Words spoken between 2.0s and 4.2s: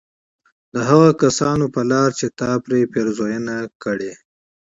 چي تا پرې پېرزوينه كړې